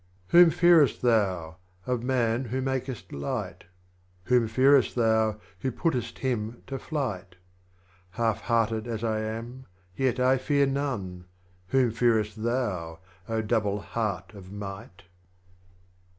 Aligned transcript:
41. 0.29 0.43
Whom 0.43 0.49
fearest 0.49 1.01
Thou, 1.03 1.57
of 1.85 2.01
Man 2.01 2.45
who 2.45 2.59
makest 2.59 3.11
light? 3.13 3.65
Whom 4.23 4.47
fearest 4.47 4.95
Thou, 4.95 5.39
Who 5.59 5.71
puttest 5.71 6.17
him 6.17 6.63
to 6.65 6.79
flight? 6.79 7.35
Half 8.09 8.41
hearted 8.41 8.87
as 8.87 9.03
I 9.03 9.19
am, 9.19 9.67
yet 9.95 10.19
I 10.19 10.39
fear 10.39 10.65
none; 10.65 11.25
Whom 11.67 11.91
fearest 11.91 12.41
Thou, 12.41 12.97
Double 13.45 13.81
Heart 13.81 14.33
of 14.33 14.51
might 14.51 15.03